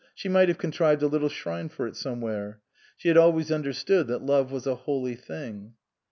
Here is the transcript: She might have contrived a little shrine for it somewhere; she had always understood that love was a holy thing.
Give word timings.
She 0.15 0.27
might 0.27 0.47
have 0.47 0.57
contrived 0.57 1.03
a 1.03 1.07
little 1.07 1.29
shrine 1.29 1.69
for 1.69 1.85
it 1.85 1.95
somewhere; 1.95 2.59
she 2.97 3.07
had 3.07 3.17
always 3.17 3.51
understood 3.51 4.07
that 4.07 4.23
love 4.23 4.51
was 4.51 4.65
a 4.65 4.73
holy 4.73 5.13
thing. 5.15 5.73